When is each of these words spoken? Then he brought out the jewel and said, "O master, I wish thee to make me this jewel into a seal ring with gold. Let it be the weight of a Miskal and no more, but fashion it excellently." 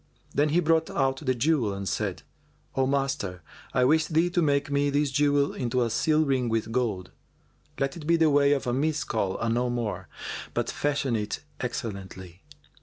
Then 0.33 0.49
he 0.49 0.59
brought 0.61 0.89
out 0.89 1.17
the 1.17 1.35
jewel 1.35 1.73
and 1.75 1.87
said, 1.87 2.23
"O 2.75 2.87
master, 2.87 3.43
I 3.71 3.85
wish 3.85 4.07
thee 4.07 4.31
to 4.31 4.41
make 4.41 4.71
me 4.71 4.89
this 4.89 5.11
jewel 5.11 5.53
into 5.53 5.83
a 5.83 5.91
seal 5.91 6.25
ring 6.25 6.49
with 6.49 6.71
gold. 6.71 7.11
Let 7.79 7.95
it 7.95 8.07
be 8.07 8.15
the 8.15 8.31
weight 8.31 8.53
of 8.53 8.65
a 8.65 8.73
Miskal 8.73 9.37
and 9.39 9.53
no 9.53 9.69
more, 9.69 10.07
but 10.55 10.71
fashion 10.71 11.15
it 11.15 11.41
excellently." 11.59 12.41